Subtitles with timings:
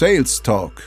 [0.00, 0.80] Sales Talk.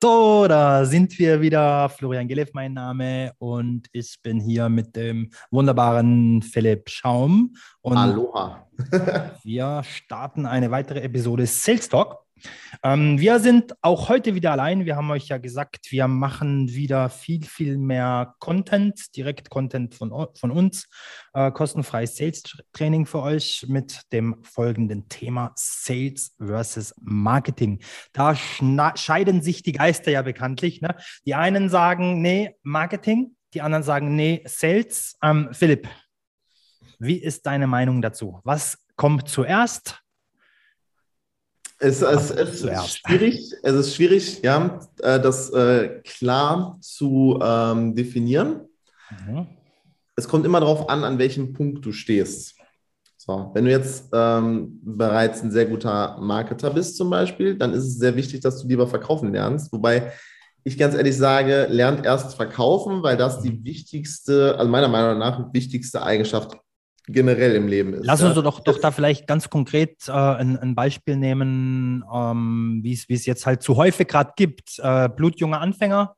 [0.00, 1.88] So, da sind wir wieder.
[1.88, 7.56] Florian Gelev, mein Name, und ich bin hier mit dem wunderbaren Philipp Schaum.
[7.80, 8.68] Und Aloha.
[9.42, 12.18] wir starten eine weitere Episode Sales Talk.
[12.82, 14.84] Ähm, wir sind auch heute wieder allein.
[14.84, 20.10] Wir haben euch ja gesagt, wir machen wieder viel, viel mehr Content, direkt Content von,
[20.34, 20.88] von uns,
[21.34, 27.80] äh, kostenfreies Sales-Training für euch mit dem folgenden Thema Sales versus Marketing.
[28.12, 30.80] Da scheiden sich die Geister ja bekanntlich.
[30.80, 30.94] Ne?
[31.26, 35.16] Die einen sagen, nee, Marketing, die anderen sagen, nee, Sales.
[35.22, 35.88] Ähm, Philipp,
[36.98, 38.40] wie ist deine Meinung dazu?
[38.44, 40.01] Was kommt zuerst?
[41.82, 47.96] Es, es, es ist schwierig, es ist schwierig, ja, äh, das äh, klar zu ähm,
[47.96, 48.68] definieren.
[49.10, 49.48] Mhm.
[50.14, 52.54] Es kommt immer darauf an, an welchem Punkt du stehst.
[53.16, 57.84] So, wenn du jetzt ähm, bereits ein sehr guter Marketer bist, zum Beispiel, dann ist
[57.84, 59.72] es sehr wichtig, dass du lieber verkaufen lernst.
[59.72, 60.12] Wobei
[60.62, 65.52] ich ganz ehrlich sage, lernt erst verkaufen, weil das die wichtigste, also meiner Meinung nach,
[65.52, 66.56] wichtigste Eigenschaft
[67.06, 68.06] generell im Leben ist.
[68.06, 68.42] Lass uns ja.
[68.42, 73.46] doch, doch da vielleicht ganz konkret äh, ein, ein, Beispiel nehmen, ähm, wie es jetzt
[73.46, 74.78] halt zu häufig gerade gibt.
[74.78, 76.14] Äh, blutjunge Anfänger,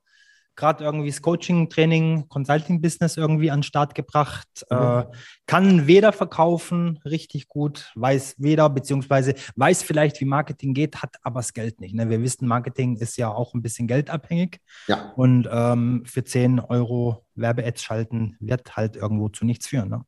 [0.57, 5.01] gerade irgendwie das Coaching, Training, Consulting-Business irgendwie an den Start gebracht, äh, mhm.
[5.01, 5.05] äh,
[5.47, 11.41] kann weder verkaufen richtig gut, weiß weder, beziehungsweise weiß vielleicht, wie Marketing geht, hat aber
[11.41, 11.95] das Geld nicht.
[11.95, 12.09] Ne?
[12.11, 14.61] Wir wissen, Marketing ist ja auch ein bisschen geldabhängig.
[14.87, 15.13] Ja.
[15.17, 19.89] Und ähm, für 10 Euro Werbe-Ads schalten wird halt irgendwo zu nichts führen.
[19.89, 20.05] Ne?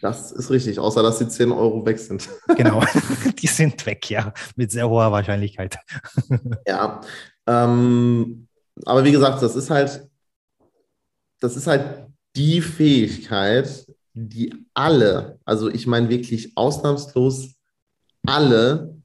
[0.00, 2.28] Das ist richtig, außer dass die 10 Euro weg sind.
[2.56, 2.82] Genau,
[3.38, 5.78] die sind weg, ja, mit sehr hoher Wahrscheinlichkeit.
[6.66, 7.00] Ja,
[7.46, 8.48] ähm,
[8.84, 10.08] aber wie gesagt, das ist halt,
[11.40, 17.54] das ist halt die Fähigkeit, die alle, also ich meine wirklich ausnahmslos
[18.26, 18.96] alle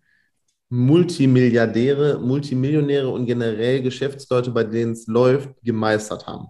[0.70, 6.48] Multimilliardäre, Multimillionäre und generell Geschäftsleute, bei denen es läuft, gemeistert haben.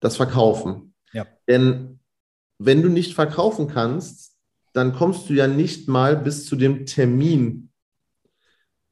[0.00, 0.94] Das Verkaufen.
[1.12, 1.26] Ja.
[1.46, 2.00] Denn
[2.64, 4.32] wenn du nicht verkaufen kannst,
[4.72, 7.70] dann kommst du ja nicht mal bis zu dem Termin.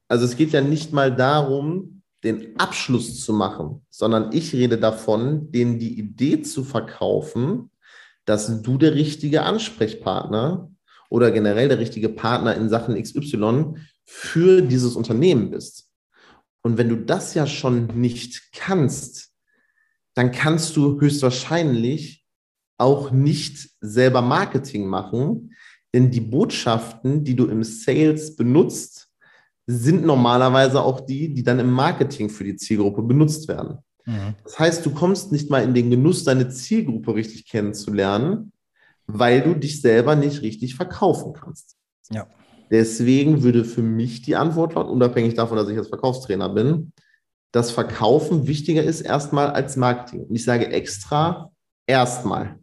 [0.07, 5.51] Also es geht ja nicht mal darum, den Abschluss zu machen, sondern ich rede davon,
[5.51, 7.69] denen die Idee zu verkaufen,
[8.25, 10.71] dass du der richtige Ansprechpartner
[11.09, 15.89] oder generell der richtige Partner in Sachen XY für dieses Unternehmen bist.
[16.61, 19.31] Und wenn du das ja schon nicht kannst,
[20.13, 22.22] dann kannst du höchstwahrscheinlich
[22.77, 25.55] auch nicht selber Marketing machen,
[25.93, 29.09] denn die Botschaften, die du im Sales benutzt,
[29.67, 33.77] sind normalerweise auch die, die dann im Marketing für die Zielgruppe benutzt werden.
[34.05, 34.35] Mhm.
[34.43, 38.51] Das heißt, du kommst nicht mal in den Genuss, deine Zielgruppe richtig kennenzulernen,
[39.05, 41.77] weil du dich selber nicht richtig verkaufen kannst.
[42.09, 42.27] Ja.
[42.71, 46.91] Deswegen würde für mich die Antwort lauten, unabhängig davon, dass ich jetzt Verkaufstrainer bin,
[47.51, 50.25] dass Verkaufen wichtiger ist erstmal als Marketing.
[50.25, 51.51] Und ich sage extra
[51.85, 52.59] erstmal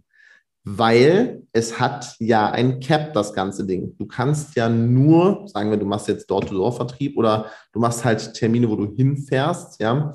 [0.65, 3.97] weil es hat ja ein Cap, das ganze Ding.
[3.99, 8.69] Du kannst ja nur, sagen wir, du machst jetzt Door-to-Door-Vertrieb oder du machst halt Termine,
[8.69, 10.13] wo du hinfährst, ja,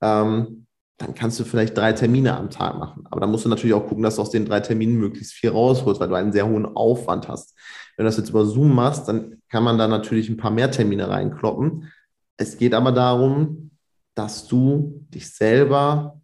[0.00, 0.66] ähm,
[0.98, 3.04] dann kannst du vielleicht drei Termine am Tag machen.
[3.10, 5.50] Aber dann musst du natürlich auch gucken, dass du aus den drei Terminen möglichst viel
[5.50, 7.56] rausholst, weil du einen sehr hohen Aufwand hast.
[7.96, 10.70] Wenn du das jetzt über Zoom machst, dann kann man da natürlich ein paar mehr
[10.70, 11.90] Termine reinkloppen.
[12.36, 13.70] Es geht aber darum,
[14.14, 16.20] dass du dich selber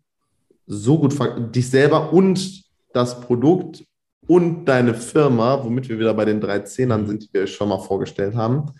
[0.66, 1.14] so gut,
[1.54, 2.63] dich selber und
[2.94, 3.84] das Produkt
[4.27, 7.69] und deine Firma, womit wir wieder bei den drei Zehnern sind, die wir euch schon
[7.69, 8.72] mal vorgestellt haben.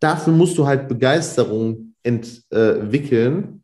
[0.00, 3.62] Dafür musst du halt Begeisterung entwickeln,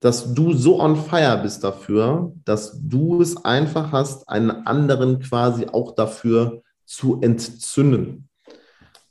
[0.00, 5.66] dass du so on fire bist dafür, dass du es einfach hast, einen anderen quasi
[5.66, 8.28] auch dafür zu entzünden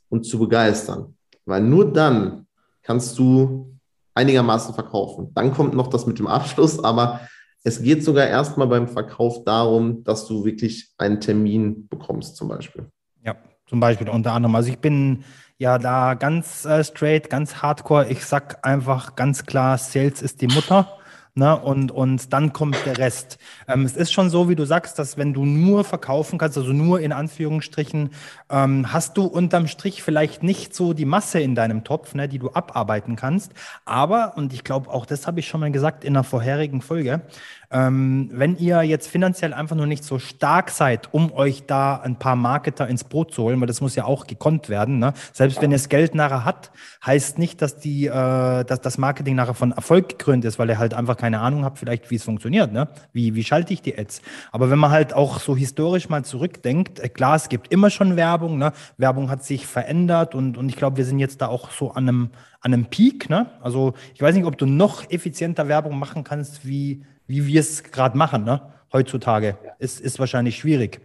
[0.09, 1.15] und zu begeistern.
[1.45, 2.47] Weil nur dann
[2.81, 3.77] kannst du
[4.13, 5.31] einigermaßen verkaufen.
[5.33, 7.19] Dann kommt noch das mit dem Abschluss, aber
[7.63, 12.89] es geht sogar erstmal beim Verkauf darum, dass du wirklich einen Termin bekommst, zum Beispiel.
[13.23, 13.35] Ja,
[13.67, 14.55] zum Beispiel unter anderem.
[14.55, 15.23] Also ich bin
[15.57, 18.09] ja da ganz äh, straight, ganz hardcore.
[18.09, 20.96] Ich sag einfach ganz klar, Sales ist die Mutter.
[21.37, 21.55] Ne?
[21.55, 23.37] Und, und dann kommt der Rest.
[23.67, 26.73] Ähm, es ist schon so, wie du sagst, dass wenn du nur verkaufen kannst, also
[26.73, 28.09] nur in Anführungsstrichen,
[28.49, 32.39] ähm, hast du unterm Strich vielleicht nicht so die Masse in deinem Topf, ne, die
[32.39, 33.51] du abarbeiten kannst.
[33.85, 37.21] Aber, und ich glaube, auch das habe ich schon mal gesagt in einer vorherigen Folge,
[37.69, 42.17] Ähm, wenn ihr jetzt finanziell einfach nur nicht so stark seid, um euch da ein
[42.17, 44.99] paar Marketer ins Boot zu holen, weil das muss ja auch gekonnt werden.
[44.99, 45.13] Ne?
[45.33, 46.71] Selbst wenn ihr das Geld nachher hat,
[47.05, 50.77] heißt nicht, dass die, äh, dass das Marketing nachher von Erfolg gekrönt ist, weil ihr
[50.77, 52.71] halt einfach keine Ahnung habt, vielleicht wie es funktioniert.
[52.71, 52.87] Ne?
[53.11, 54.21] Wie, wie schalte ich die Ads?
[54.53, 58.15] Aber wenn man halt auch so historisch mal zurückdenkt, äh, klar, es gibt immer schon
[58.15, 58.57] Werbung.
[58.57, 58.71] Ne?
[58.97, 62.07] Werbung hat sich verändert und, und ich glaube, wir sind jetzt da auch so an
[62.07, 62.29] einem,
[62.61, 63.29] an einem Peak.
[63.29, 63.47] Ne?
[63.61, 67.83] Also ich weiß nicht, ob du noch effizienter Werbung machen kannst, wie wie wir es
[67.83, 68.61] gerade machen, ne?
[68.91, 69.57] heutzutage.
[69.63, 69.71] Ja.
[69.79, 71.01] Ist, ist wahrscheinlich schwierig.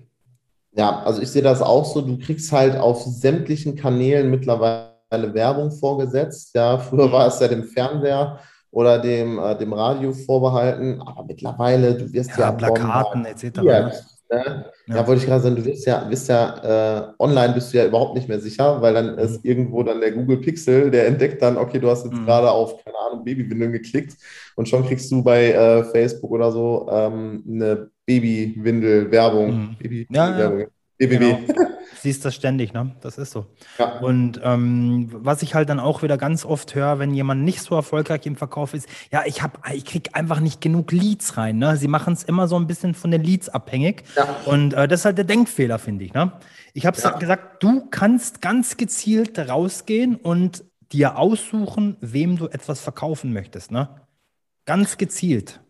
[0.75, 2.01] Ja, also ich sehe das auch so.
[2.01, 6.55] Du kriegst halt auf sämtlichen Kanälen mittlerweile Werbung vorgesetzt.
[6.55, 8.39] Ja, früher war es ja dem Fernseher
[8.71, 13.61] oder dem, äh, dem Radio vorbehalten, aber mittlerweile, du wirst ja, ja Plakaten etc.
[14.33, 14.65] Ne?
[14.87, 14.97] Ja.
[14.97, 15.07] ja.
[15.07, 18.15] wollte ich gerade sagen, du wirst ja, wirst ja äh, online bist du ja überhaupt
[18.15, 19.19] nicht mehr sicher, weil dann mhm.
[19.19, 22.25] ist irgendwo dann der Google Pixel, der entdeckt dann, okay, du hast jetzt mhm.
[22.25, 24.17] gerade auf, keine Ahnung, Babywindeln geklickt
[24.57, 29.55] und schon kriegst du bei äh, Facebook oder so ähm, eine Babywindel-Werbung.
[29.55, 29.77] Mhm.
[29.79, 30.59] Baby-Werbung.
[30.59, 30.67] Ja, ja.
[31.07, 31.47] BBB.
[31.47, 31.69] Genau.
[32.03, 32.97] Siehst das ständig, ne?
[33.01, 33.47] Das ist so.
[33.79, 34.01] Ja.
[34.01, 37.77] Und ähm, was ich halt dann auch wieder ganz oft höre, wenn jemand nicht so
[37.77, 41.59] erfolgreich im Verkauf ist, ja, ich habe, ich krieg einfach nicht genug Leads rein.
[41.59, 41.77] Ne?
[41.77, 44.03] Sie machen es immer so ein bisschen von den Leads abhängig.
[44.17, 44.37] Ja.
[44.47, 46.13] Und äh, das ist halt der Denkfehler, finde ich.
[46.13, 46.33] Ne?
[46.75, 47.11] Ich habe ja.
[47.11, 53.71] gesagt, du kannst ganz gezielt rausgehen und dir aussuchen, wem du etwas verkaufen möchtest.
[53.71, 53.89] Ne?
[54.65, 55.61] Ganz gezielt.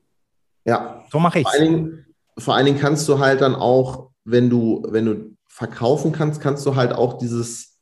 [0.64, 1.05] Ja.
[1.11, 2.43] So mache ich es.
[2.43, 6.65] Vor allen Dingen kannst du halt dann auch wenn du, wenn du verkaufen kannst, kannst
[6.67, 7.79] du halt auch dieses,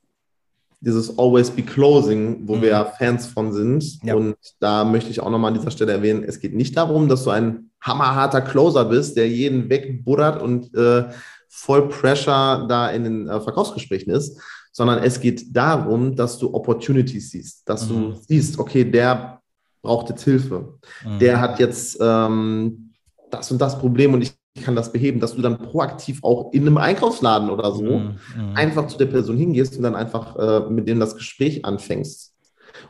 [0.80, 2.62] dieses Always Be Closing, wo mhm.
[2.62, 4.02] wir Fans von sind.
[4.02, 4.14] Ja.
[4.14, 7.24] Und da möchte ich auch nochmal an dieser Stelle erwähnen, es geht nicht darum, dass
[7.24, 11.08] du ein hammerharter Closer bist, der jeden wegbuddert und äh,
[11.48, 14.40] voll Pressure da in den äh, Verkaufsgesprächen ist,
[14.72, 18.12] sondern es geht darum, dass du Opportunities siehst, dass mhm.
[18.12, 19.40] du siehst, okay, der
[19.82, 21.18] braucht jetzt Hilfe, mhm.
[21.18, 22.92] der hat jetzt ähm,
[23.30, 26.62] das und das Problem und ich kann das beheben, dass du dann proaktiv auch in
[26.62, 28.56] einem Einkaufsladen oder so mm, mm.
[28.56, 32.34] einfach zu der Person hingehst und dann einfach äh, mit dem das Gespräch anfängst.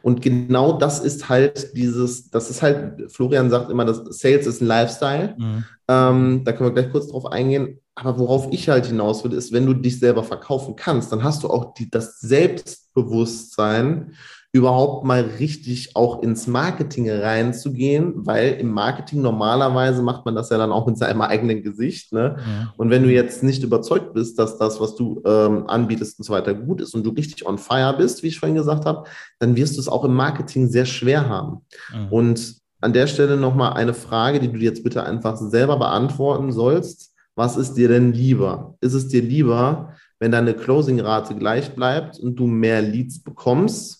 [0.02, 4.62] Und genau das ist halt dieses, das ist halt, Florian sagt immer, dass Sales ist
[4.62, 5.34] ein Lifestyle.
[5.36, 5.64] Mm.
[5.88, 7.80] Ähm, da können wir gleich kurz drauf eingehen.
[7.94, 11.42] Aber worauf ich halt hinaus will, ist, wenn du dich selber verkaufen kannst, dann hast
[11.42, 14.14] du auch die, das Selbstbewusstsein,
[14.52, 20.58] überhaupt mal richtig auch ins Marketing reinzugehen, weil im Marketing normalerweise macht man das ja
[20.58, 22.12] dann auch mit seinem eigenen Gesicht.
[22.12, 22.36] Ne?
[22.36, 22.74] Ja.
[22.76, 26.32] Und wenn du jetzt nicht überzeugt bist, dass das, was du ähm, anbietest und so
[26.32, 29.04] weiter gut ist und du richtig on fire bist, wie ich vorhin gesagt habe,
[29.38, 31.60] dann wirst du es auch im Marketing sehr schwer haben.
[31.92, 32.08] Ja.
[32.10, 37.14] Und an der Stelle nochmal eine Frage, die du jetzt bitte einfach selber beantworten sollst.
[37.36, 38.74] Was ist dir denn lieber?
[38.80, 43.99] Ist es dir lieber, wenn deine Closing-Rate gleich bleibt und du mehr Leads bekommst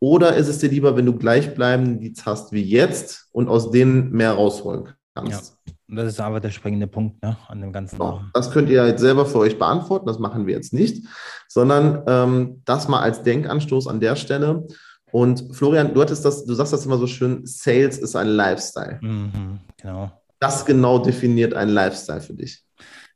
[0.00, 4.10] oder ist es dir lieber, wenn du gleichbleibende Leads hast wie jetzt und aus denen
[4.10, 5.56] mehr rausholen kannst?
[5.66, 7.98] Ja, das ist aber der springende Punkt ne, an dem ganzen.
[7.98, 8.22] Genau.
[8.32, 11.06] Das könnt ihr jetzt selber für euch beantworten, das machen wir jetzt nicht,
[11.48, 14.66] sondern ähm, das mal als Denkanstoß an der Stelle.
[15.12, 18.98] Und Florian, du hattest das, du sagst das immer so schön, Sales ist ein Lifestyle.
[19.02, 20.10] Mhm, genau.
[20.38, 22.64] Das genau definiert einen Lifestyle für dich.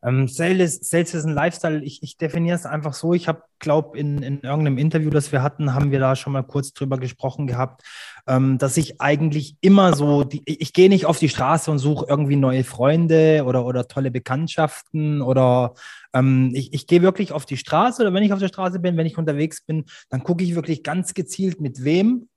[0.05, 1.83] Ähm, Sales, Sales ist ein Lifestyle.
[1.83, 3.15] Ich, ich definiere es einfach so.
[3.15, 6.43] Ich habe, glaube in, in irgendeinem Interview, das wir hatten, haben wir da schon mal
[6.43, 7.83] kurz drüber gesprochen gehabt,
[8.27, 12.05] ähm, dass ich eigentlich immer so, die, ich gehe nicht auf die Straße und suche
[12.09, 15.73] irgendwie neue Freunde oder, oder tolle Bekanntschaften oder
[16.13, 18.99] ähm, ich, ich gehe wirklich auf die Straße oder wenn ich auf der Straße bin,
[18.99, 22.29] wenn ich unterwegs bin, dann gucke ich wirklich ganz gezielt, mit wem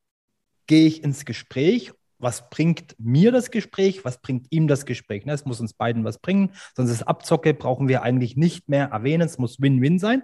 [0.68, 5.26] gehe ich ins Gespräch was bringt mir das Gespräch, was bringt ihm das Gespräch.
[5.26, 5.34] Ne?
[5.34, 9.26] Es muss uns beiden was bringen, sonst ist Abzocke, brauchen wir eigentlich nicht mehr erwähnen.
[9.26, 10.24] Es muss Win-Win sein.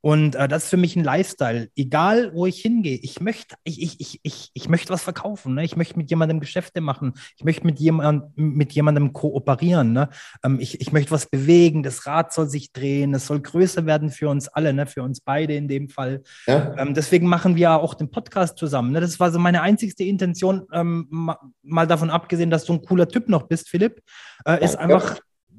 [0.00, 1.70] Und äh, das ist für mich ein Lifestyle.
[1.74, 5.54] Egal, wo ich hingehe, ich möchte, ich, ich, ich, ich, ich möchte was verkaufen.
[5.54, 5.64] Ne?
[5.64, 7.14] Ich möchte mit jemandem Geschäfte machen.
[7.36, 9.92] Ich möchte mit, jemand, mit jemandem kooperieren.
[9.92, 10.08] Ne?
[10.44, 11.82] Ähm, ich, ich möchte was bewegen.
[11.82, 13.12] Das Rad soll sich drehen.
[13.14, 14.86] Es soll größer werden für uns alle, ne?
[14.86, 16.22] für uns beide in dem Fall.
[16.46, 16.76] Ja.
[16.78, 18.92] Ähm, deswegen machen wir auch den Podcast zusammen.
[18.92, 19.00] Ne?
[19.00, 23.28] Das war so meine einzigste Intention, ähm, mal davon abgesehen, dass du ein cooler Typ
[23.28, 24.00] noch bist, Philipp,
[24.44, 25.18] äh, ist einfach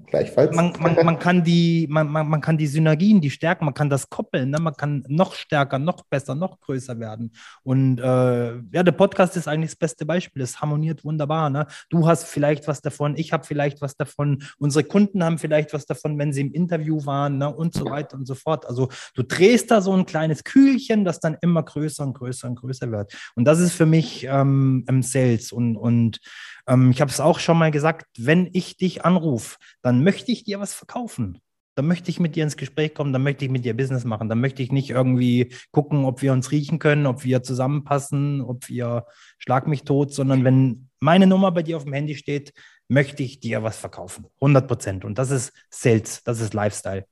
[0.10, 0.56] Gleichfalls.
[0.56, 3.90] Man, man, man, kann die, man, man, man kann die Synergien, die Stärken, man kann
[3.90, 4.60] das koppeln, ne?
[4.60, 7.32] man kann noch stärker, noch besser, noch größer werden.
[7.64, 10.42] Und äh, ja, der Podcast ist eigentlich das beste Beispiel.
[10.42, 11.50] Es harmoniert wunderbar.
[11.50, 11.68] Ne?
[11.90, 15.86] Du hast vielleicht was davon, ich habe vielleicht was davon, unsere Kunden haben vielleicht was
[15.86, 17.54] davon, wenn sie im Interview waren ne?
[17.54, 18.66] und so weiter und so fort.
[18.66, 22.56] Also du drehst da so ein kleines Kühlchen, das dann immer größer und größer und
[22.56, 23.14] größer wird.
[23.36, 26.20] Und das ist für mich ähm, Sales und, und
[26.68, 30.44] ähm, ich habe es auch schon mal gesagt, wenn ich dich anrufe, dann möchte ich
[30.44, 31.40] dir was verkaufen.
[31.76, 34.28] Dann möchte ich mit dir ins Gespräch kommen, dann möchte ich mit dir Business machen.
[34.28, 38.68] Dann möchte ich nicht irgendwie gucken, ob wir uns riechen können, ob wir zusammenpassen, ob
[38.68, 39.06] wir
[39.38, 42.54] schlag mich tot, sondern wenn meine Nummer bei dir auf dem Handy steht,
[42.90, 44.26] möchte ich dir was verkaufen.
[44.42, 45.06] 100 Prozent.
[45.06, 47.06] Und das ist Sales, das ist Lifestyle.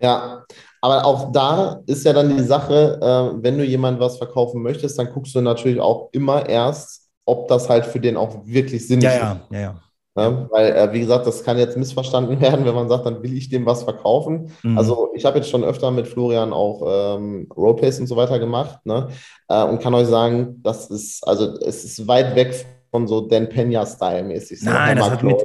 [0.00, 0.44] Ja,
[0.80, 4.98] aber auch da ist ja dann die Sache, äh, wenn du jemand was verkaufen möchtest,
[4.98, 9.00] dann guckst du natürlich auch immer erst, ob das halt für den auch wirklich Sinn
[9.00, 9.20] ja, ist.
[9.20, 9.82] Ja, ja, ja.
[10.20, 13.36] Ja, weil, äh, wie gesagt, das kann jetzt missverstanden werden, wenn man sagt, dann will
[13.36, 14.50] ich dem was verkaufen.
[14.62, 14.78] Mhm.
[14.78, 18.84] Also ich habe jetzt schon öfter mit Florian auch ähm, Roleplays und so weiter gemacht
[18.84, 19.08] ne?
[19.48, 22.54] Äh, und kann euch sagen, das ist, also es ist weit weg
[22.90, 24.62] von so Dan Pena-Style mäßig.
[24.62, 25.36] Nein, das hat mit,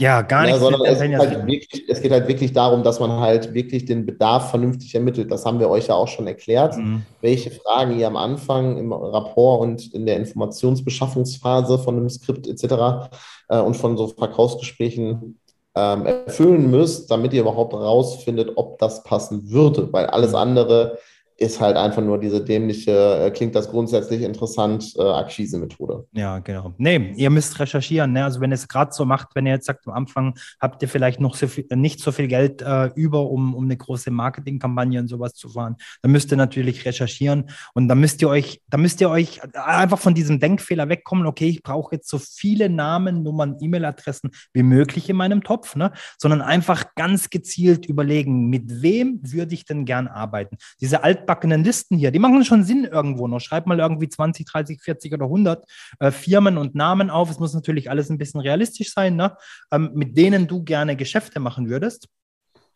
[0.00, 0.52] ja, gar nicht.
[0.52, 4.06] Ja, sondern es, halt wirklich, es, geht halt wirklich darum, dass man halt wirklich den
[4.06, 5.30] Bedarf vernünftig ermittelt.
[5.30, 7.02] Das haben wir euch ja auch schon erklärt, mhm.
[7.20, 13.10] welche Fragen ihr am Anfang im Rapport und in der Informationsbeschaffungsphase von einem Skript etc.
[13.48, 15.40] Äh, und von so Verkaufsgesprächen
[15.74, 19.92] ähm, erfüllen müsst, damit ihr überhaupt rausfindet, ob das passen würde.
[19.92, 20.36] Weil alles mhm.
[20.36, 20.98] andere
[21.38, 26.04] ist halt einfach nur diese dämliche, äh, klingt das grundsätzlich interessant, äh, Akquise-Methode.
[26.12, 26.74] Ja, genau.
[26.78, 28.12] Nee, ihr müsst recherchieren.
[28.12, 28.24] Ne?
[28.24, 30.88] Also wenn ihr es gerade so macht, wenn ihr jetzt sagt, am Anfang habt ihr
[30.88, 34.98] vielleicht noch so viel, nicht so viel Geld äh, über, um, um eine große Marketingkampagne
[34.98, 38.82] und sowas zu fahren, dann müsst ihr natürlich recherchieren und dann müsst ihr euch, dann
[38.82, 43.22] müsst ihr euch einfach von diesem Denkfehler wegkommen, okay, ich brauche jetzt so viele Namen,
[43.22, 45.92] Nummern, E-Mail-Adressen wie möglich in meinem Topf, ne?
[46.18, 50.56] sondern einfach ganz gezielt überlegen, mit wem würde ich denn gern arbeiten.
[50.80, 53.40] Diese alt altbackenen Listen hier, die machen schon Sinn irgendwo noch.
[53.40, 55.64] Schreib mal irgendwie 20, 30, 40 oder 100
[56.00, 57.30] äh, Firmen und Namen auf.
[57.30, 59.36] Es muss natürlich alles ein bisschen realistisch sein, ne?
[59.70, 62.08] Ähm, mit denen du gerne Geschäfte machen würdest.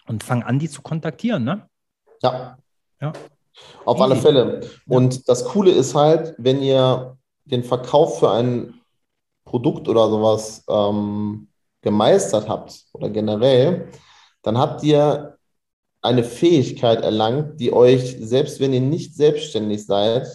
[0.06, 1.44] Und fang an, die zu kontaktieren.
[1.44, 1.66] Ne?
[2.23, 2.59] Ja.
[3.00, 3.12] ja.
[3.85, 4.61] Auf alle Fälle.
[4.88, 8.75] Und das Coole ist halt, wenn ihr den Verkauf für ein
[9.44, 11.49] Produkt oder sowas ähm,
[11.82, 13.88] gemeistert habt oder generell,
[14.42, 15.38] dann habt ihr
[16.02, 20.26] eine Fähigkeit erlangt, die euch, selbst wenn ihr nicht selbstständig seid,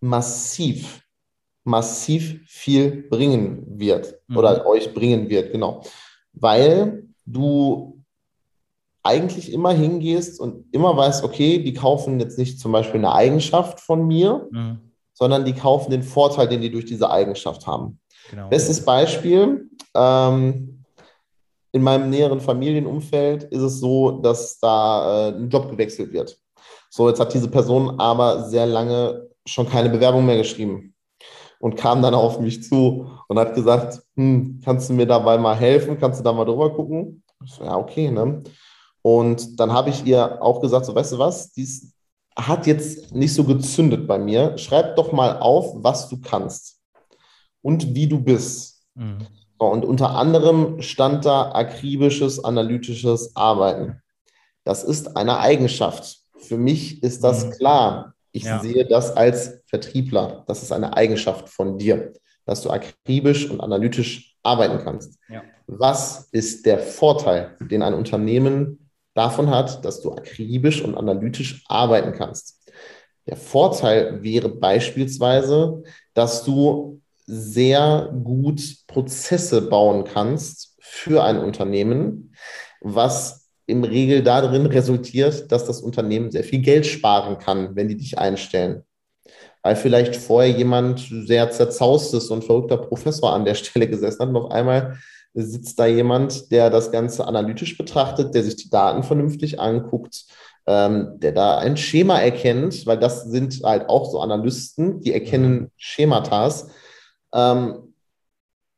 [0.00, 1.02] massiv,
[1.64, 4.36] massiv viel bringen wird mhm.
[4.38, 5.82] oder euch bringen wird, genau.
[6.32, 8.02] Weil du
[9.02, 13.80] eigentlich immer hingehst und immer weißt, okay, die kaufen jetzt nicht zum Beispiel eine Eigenschaft
[13.80, 14.78] von mir, mhm.
[15.12, 18.00] sondern die kaufen den Vorteil, den die durch diese Eigenschaft haben.
[18.30, 18.48] Genau.
[18.48, 20.71] Bestes Beispiel, ähm,
[21.72, 26.38] in meinem näheren Familienumfeld ist es so, dass da äh, ein Job gewechselt wird.
[26.90, 30.94] So, jetzt hat diese Person aber sehr lange schon keine Bewerbung mehr geschrieben
[31.58, 35.56] und kam dann auf mich zu und hat gesagt, hm, kannst du mir dabei mal
[35.56, 35.98] helfen?
[35.98, 37.22] Kannst du da mal drüber gucken?
[37.46, 38.10] So, ja, okay.
[38.10, 38.42] Ne?
[39.00, 41.94] Und dann habe ich ihr auch gesagt, so, weißt du was, dies
[42.36, 44.56] hat jetzt nicht so gezündet bei mir.
[44.58, 46.80] Schreib doch mal auf, was du kannst
[47.62, 48.84] und wie du bist.
[48.94, 49.26] Mhm.
[49.70, 54.02] Und unter anderem stand da akribisches, analytisches Arbeiten.
[54.64, 56.20] Das ist eine Eigenschaft.
[56.36, 57.50] Für mich ist das mhm.
[57.52, 58.14] klar.
[58.32, 58.60] Ich ja.
[58.60, 60.44] sehe das als Vertriebler.
[60.46, 62.12] Das ist eine Eigenschaft von dir,
[62.46, 65.18] dass du akribisch und analytisch arbeiten kannst.
[65.28, 65.42] Ja.
[65.66, 72.12] Was ist der Vorteil, den ein Unternehmen davon hat, dass du akribisch und analytisch arbeiten
[72.12, 72.62] kannst?
[73.26, 75.82] Der Vorteil wäre beispielsweise,
[76.14, 77.01] dass du
[77.34, 82.34] sehr gut Prozesse bauen kannst für ein Unternehmen,
[82.82, 87.96] was im Regel darin resultiert, dass das Unternehmen sehr viel Geld sparen kann, wenn die
[87.96, 88.82] dich einstellen.
[89.62, 94.36] Weil vielleicht vorher jemand sehr zerzaustes und verrückter Professor an der Stelle gesessen hat und
[94.36, 94.98] auf einmal
[95.32, 100.26] sitzt da jemand, der das Ganze analytisch betrachtet, der sich die Daten vernünftig anguckt,
[100.66, 105.70] ähm, der da ein Schema erkennt, weil das sind halt auch so Analysten, die erkennen
[105.78, 106.68] Schematas
[107.34, 107.92] ähm,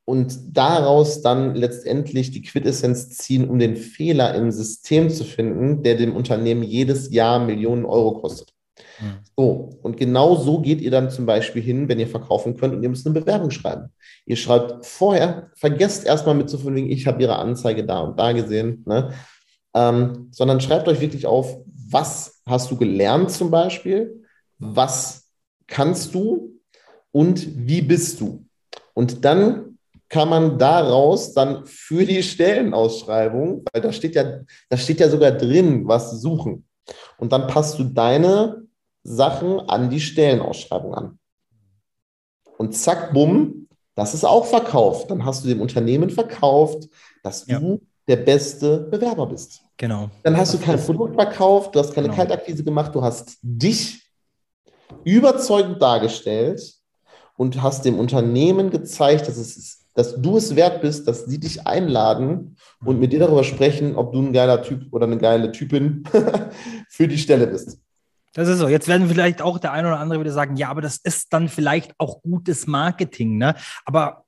[0.05, 5.95] und daraus dann letztendlich die Quintessenz ziehen, um den Fehler im System zu finden, der
[5.95, 8.53] dem Unternehmen jedes Jahr Millionen Euro kostet.
[8.99, 9.17] Mhm.
[9.35, 12.83] So, und genau so geht ihr dann zum Beispiel hin, wenn ihr verkaufen könnt und
[12.83, 13.89] ihr müsst eine Bewerbung schreiben.
[14.25, 18.19] Ihr schreibt vorher, vergesst erstmal mit zu so von ich habe Ihre Anzeige da und
[18.19, 19.11] da gesehen, ne?
[19.73, 21.57] ähm, sondern schreibt euch wirklich auf,
[21.89, 24.23] was hast du gelernt zum Beispiel,
[24.57, 25.29] was
[25.67, 26.54] kannst du
[27.15, 28.45] und wie bist du.
[28.93, 29.77] Und dann
[30.09, 35.31] kann man daraus dann für die Stellenausschreibung, weil da steht ja, da steht ja sogar
[35.31, 36.67] drin, was sie suchen.
[37.17, 38.63] Und dann passt du deine
[39.03, 41.19] Sachen an die Stellenausschreibung an.
[42.57, 45.09] Und zack, bumm, das ist auch verkauft.
[45.09, 46.89] Dann hast du dem Unternehmen verkauft,
[47.23, 47.59] dass ja.
[47.59, 47.79] du
[48.09, 49.61] der beste Bewerber bist.
[49.77, 50.09] Genau.
[50.23, 52.17] Dann hast du kein Produkt verkauft, du hast keine genau.
[52.17, 54.03] Kaltakquise gemacht, du hast dich
[55.05, 56.74] überzeugend dargestellt
[57.37, 61.67] und hast dem Unternehmen gezeigt, dass, es, dass du es wert bist, dass sie dich
[61.67, 66.03] einladen und mit dir darüber sprechen, ob du ein geiler Typ oder eine geile Typin
[66.89, 67.79] für die Stelle bist.
[68.33, 68.67] Das ist so.
[68.67, 71.47] Jetzt werden vielleicht auch der eine oder andere wieder sagen, ja, aber das ist dann
[71.47, 73.37] vielleicht auch gutes Marketing.
[73.37, 73.55] Ne?
[73.85, 74.25] Aber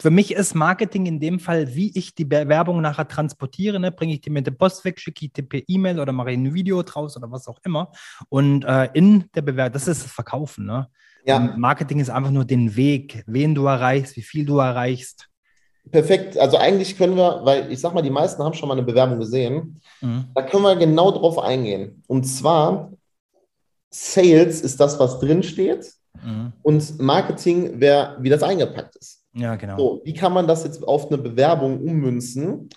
[0.00, 3.80] für mich ist Marketing in dem Fall, wie ich die Bewerbung nachher transportiere.
[3.80, 3.90] Ne?
[3.90, 6.38] Bringe ich die mit der Post weg, schicke ich die per E-Mail oder mache ich
[6.38, 7.90] ein Video draus oder was auch immer.
[8.28, 10.66] Und äh, in der Bewerbung, das ist das Verkaufen.
[10.66, 10.88] Ne?
[11.28, 11.54] Ja.
[11.56, 15.28] Marketing ist einfach nur den Weg, wen du erreichst, wie viel du erreichst.
[15.90, 16.38] Perfekt.
[16.38, 19.18] Also eigentlich können wir, weil ich sag mal, die meisten haben schon mal eine Bewerbung
[19.18, 19.80] gesehen.
[20.00, 20.24] Mhm.
[20.34, 22.02] Da können wir genau drauf eingehen.
[22.06, 22.92] Und zwar,
[23.90, 25.92] Sales ist das, was drinsteht.
[26.22, 26.52] Mhm.
[26.62, 29.24] Und Marketing wäre, wie das eingepackt ist.
[29.34, 29.76] Ja, genau.
[29.76, 32.68] So, wie kann man das jetzt auf eine Bewerbung ummünzen?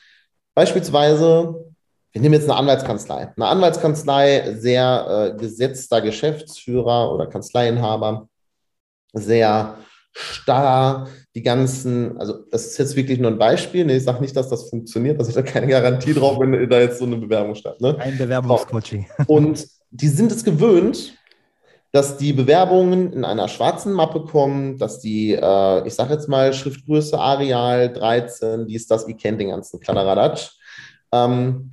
[0.53, 1.71] Beispielsweise,
[2.11, 3.33] wir nehmen jetzt eine Anwaltskanzlei.
[3.35, 8.27] Eine Anwaltskanzlei, sehr äh, gesetzter Geschäftsführer oder Kanzleienhaber,
[9.13, 9.77] sehr
[10.13, 13.85] starr, die ganzen, also das ist jetzt wirklich nur ein Beispiel.
[13.85, 16.79] Nee, ich sage nicht, dass das funktioniert, dass ich da keine Garantie drauf, wenn da
[16.79, 17.79] jetzt so eine Bewerbung statt.
[17.79, 17.97] Ne?
[17.99, 19.07] Ein Bewerbungscoaching.
[19.27, 21.13] Und die sind es gewöhnt,
[21.93, 26.53] dass die Bewerbungen in einer schwarzen Mappe kommen, dass die, äh, ich sage jetzt mal,
[26.53, 30.51] Schriftgröße Areal 13, dies, das, ihr kennt den ganzen Kladderadatsch.
[31.11, 31.71] Ähm,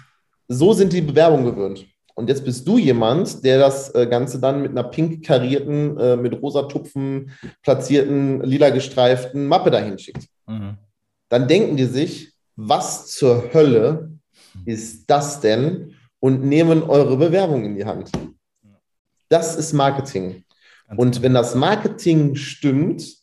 [0.48, 1.86] so sind die Bewerbungen gewöhnt.
[2.18, 6.16] Und jetzt bist du jemand, der das äh, Ganze dann mit einer pink karierten, äh,
[6.16, 7.30] mit rosa Tupfen
[7.62, 10.26] platzierten, lila gestreiften Mappe dahin schickt.
[10.48, 10.78] Mhm.
[11.28, 14.10] Dann denken die sich, was zur Hölle
[14.64, 15.94] ist das denn?
[16.18, 18.10] Und nehmen eure Bewerbung in die Hand.
[19.28, 20.42] Das ist Marketing.
[20.96, 21.22] und genau.
[21.22, 23.14] wenn das Marketing stimmt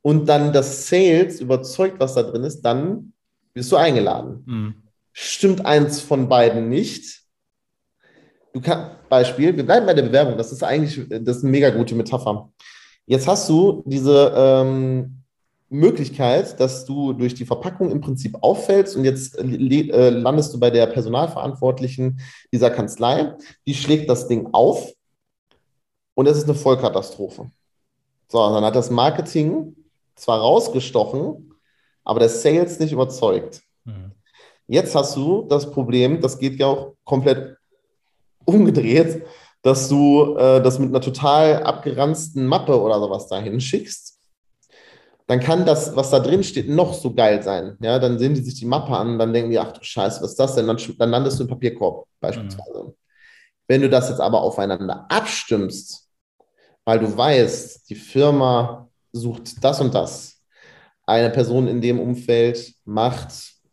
[0.00, 3.12] und dann das Sales überzeugt, was da drin ist, dann
[3.52, 4.42] wirst du eingeladen.
[4.46, 4.74] Mhm.
[5.12, 7.21] Stimmt eins von beiden nicht,
[8.52, 11.70] du kannst, Beispiel, wir bleiben bei der Bewerbung, das ist eigentlich, das ist eine mega
[11.70, 12.50] gute Metapher.
[13.06, 15.22] Jetzt hast du diese ähm,
[15.68, 20.70] Möglichkeit, dass du durch die Verpackung im Prinzip auffällst und jetzt äh, landest du bei
[20.70, 22.20] der Personalverantwortlichen
[22.52, 23.34] dieser Kanzlei,
[23.66, 24.92] die schlägt das Ding auf
[26.14, 27.50] und es ist eine Vollkatastrophe.
[28.28, 29.76] So, dann hat das Marketing
[30.14, 31.54] zwar rausgestochen,
[32.04, 33.62] aber der Sales nicht überzeugt.
[33.84, 34.12] Mhm.
[34.68, 37.56] Jetzt hast du das Problem, das geht ja auch komplett
[38.44, 39.24] umgedreht,
[39.62, 44.18] dass du äh, das mit einer total abgeranzten Mappe oder sowas dahin schickst.
[45.28, 47.76] Dann kann das, was da drin steht, noch so geil sein.
[47.80, 50.32] Ja, dann sehen die sich die Mappe an, dann denken die, ach du Scheiße, was
[50.32, 50.66] ist das denn?
[50.66, 52.84] Dann, dann landest du im Papierkorb beispielsweise.
[52.84, 52.94] Mhm.
[53.68, 56.08] Wenn du das jetzt aber aufeinander abstimmst,
[56.84, 60.42] weil du weißt, die Firma sucht das und das,
[61.06, 63.32] eine Person in dem Umfeld macht,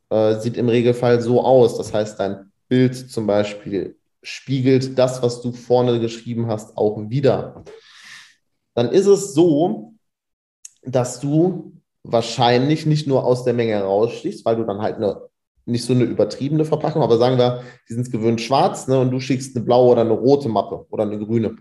[0.10, 1.78] äh, sieht im Regelfall so aus.
[1.78, 7.64] Das heißt, dein Bild zum Beispiel spiegelt das, was du vorne geschrieben hast, auch wieder.
[8.76, 9.94] Dann ist es so,
[10.84, 15.30] dass du wahrscheinlich nicht nur aus der Menge rausstichst, weil du dann halt eine,
[15.66, 19.20] nicht so eine übertriebene Verpackung, aber sagen wir, die sind gewöhnt schwarz ne, und du
[19.20, 21.58] schickst eine blaue oder eine rote Mappe oder eine grüne.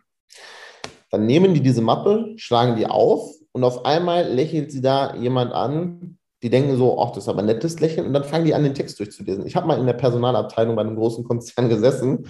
[1.11, 5.53] Dann nehmen die diese Mappe, schlagen die auf und auf einmal lächelt sie da jemand
[5.53, 8.55] an, die denken so, ach, das ist aber ein nettes Lächeln und dann fangen die
[8.55, 9.46] an, den Text durchzulesen.
[9.46, 12.27] Ich habe mal in der Personalabteilung bei einem großen Konzern gesessen.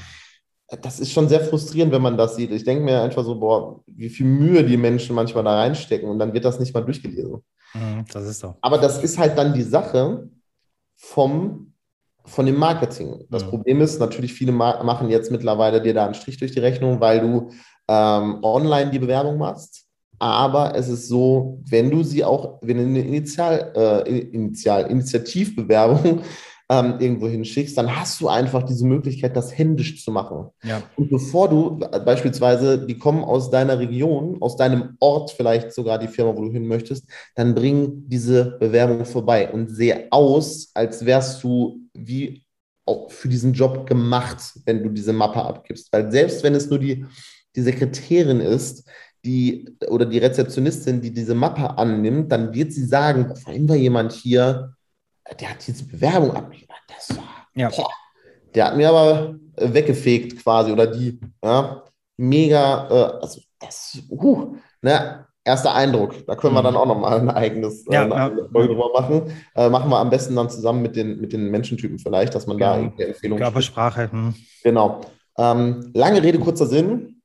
[0.83, 2.51] Das ist schon sehr frustrierend, wenn man das sieht.
[2.53, 6.19] Ich denke mir einfach so, boah, wie viel Mühe die Menschen manchmal da reinstecken und
[6.19, 7.43] dann wird das nicht mal durchgelesen.
[7.75, 8.55] Mhm, das ist so.
[8.61, 10.29] Aber das ist halt dann die Sache
[10.97, 11.75] vom,
[12.25, 13.27] von dem Marketing.
[13.31, 13.51] Das mhm.
[13.51, 17.21] Problem ist, natürlich, viele machen jetzt mittlerweile dir da einen Strich durch die Rechnung, weil
[17.21, 17.51] du
[17.89, 19.88] ähm, online die Bewerbung machst.
[20.19, 26.21] Aber es ist so, wenn du sie auch, wenn du eine Initial, äh, Initial, Initiativbewerbung
[26.71, 30.49] ähm, irgendwo hinschickst, dann hast du einfach diese Möglichkeit, das händisch zu machen.
[30.65, 30.83] Ja.
[30.97, 36.09] Und bevor du beispielsweise, die kommen aus deiner Region, aus deinem Ort vielleicht sogar die
[36.09, 41.43] Firma, wo du hin möchtest, dann bring diese Bewerbung vorbei und sehe aus, als wärst
[41.45, 42.45] du wie
[42.87, 45.93] auch für diesen Job gemacht, wenn du diese Mappe abgibst.
[45.93, 47.05] Weil selbst wenn es nur die
[47.57, 48.89] die Sekretärin ist,
[49.29, 54.13] die oder die Rezeptionistin, die diese Mappe annimmt, dann wird sie sagen, vorhin war jemand
[54.13, 54.75] hier,
[55.39, 56.73] der hat diese Bewerbung abgegeben.
[56.89, 57.69] Das war, ja.
[57.69, 57.91] boah,
[58.55, 61.85] der hat mir aber weggefegt quasi oder die, ja,
[62.17, 66.27] mega, äh, also das, uh, ne, erster Eindruck.
[66.27, 66.65] Da können wir mhm.
[66.65, 68.49] dann auch nochmal ein eigenes äh, ja, äh, ja.
[68.51, 69.31] Folge drüber machen.
[69.55, 72.57] Äh, machen wir am besten dann zusammen mit den, mit den Menschentypen vielleicht, dass man
[72.57, 72.71] genau.
[72.71, 74.11] da irgendeine Empfehlung Körpersprache.
[74.11, 74.35] Hm.
[74.63, 75.03] Genau.
[75.37, 77.18] Ähm, lange Rede, kurzer Sinn.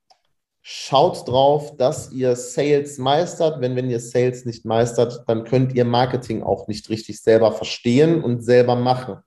[0.66, 3.60] Schaut drauf, dass ihr Sales meistert.
[3.60, 8.24] Wenn, wenn ihr Sales nicht meistert, dann könnt ihr Marketing auch nicht richtig selber verstehen
[8.24, 9.18] und selber machen.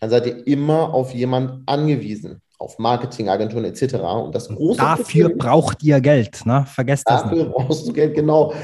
[0.00, 3.96] Dann seid ihr immer auf jemand angewiesen, auf Marketingagenturen etc.
[3.96, 6.64] Und das große dafür Problem, braucht ihr Geld, ne?
[6.66, 7.32] Vergesst das nicht.
[7.32, 8.54] Dafür brauchst du Geld, genau.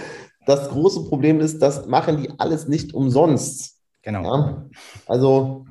[0.47, 3.77] Das große Problem ist, das machen die alles nicht umsonst.
[4.01, 4.23] Genau.
[4.23, 4.67] Ja?
[5.07, 5.67] Also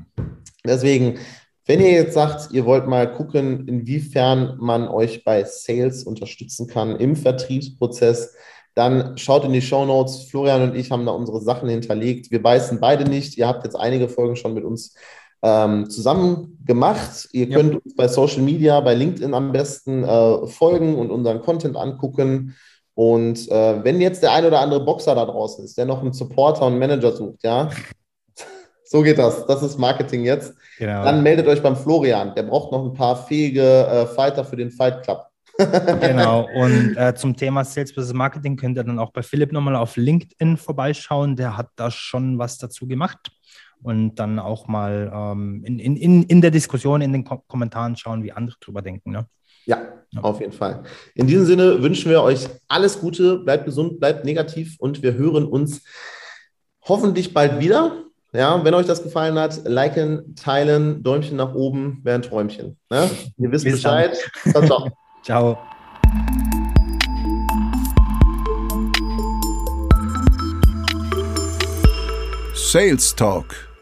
[0.63, 1.18] deswegen,
[1.65, 6.97] wenn ihr jetzt sagt, ihr wollt mal gucken, inwiefern man euch bei Sales unterstützen kann
[6.97, 8.36] im Vertriebsprozess,
[8.76, 10.23] dann schaut in die Show Notes.
[10.23, 12.32] Florian und ich haben da unsere Sachen hinterlegt.
[12.32, 13.38] Wir beißen beide nicht.
[13.38, 14.95] Ihr habt jetzt einige Folgen schon mit uns
[15.43, 17.30] ähm, zusammen gemacht.
[17.34, 17.58] Ihr ja.
[17.58, 22.56] könnt uns bei Social Media, bei LinkedIn am besten äh, folgen und unseren Content angucken.
[22.95, 26.13] Und äh, wenn jetzt der ein oder andere Boxer da draußen ist, der noch einen
[26.13, 27.69] Supporter und Manager sucht, ja,
[28.93, 29.47] so geht das.
[29.47, 30.53] Das ist Marketing jetzt.
[30.77, 31.03] Genau.
[31.03, 32.36] Dann meldet euch beim Florian.
[32.36, 35.25] Der braucht noch ein paar fähige äh, Fighter für den Fight Club.
[35.58, 36.47] genau.
[36.56, 39.97] Und äh, zum Thema Sales Business Marketing könnt ihr dann auch bei Philipp nochmal auf
[39.97, 41.36] LinkedIn vorbeischauen.
[41.36, 43.32] Der hat da schon was dazu gemacht.
[43.82, 48.23] Und dann auch mal ähm, in, in, in der Diskussion, in den Ko Kommentaren schauen,
[48.23, 49.10] wie andere drüber denken.
[49.10, 49.25] Ne?
[49.65, 50.84] Ja, ja, auf jeden Fall.
[51.15, 55.45] In diesem Sinne wünschen wir euch alles Gute, bleibt gesund, bleibt negativ und wir hören
[55.45, 55.82] uns
[56.84, 58.03] hoffentlich bald wieder.
[58.36, 62.80] Ja, wenn euch das gefallen hat, liken, teilen, Däumchen nach oben, wäre ein Träumchen.
[62.89, 63.08] Ne?
[63.38, 64.17] Ihr wisst Bis Bescheid.
[64.50, 64.89] Ciao, ciao.
[65.24, 65.58] ciao.
[72.56, 73.72] Sales Talk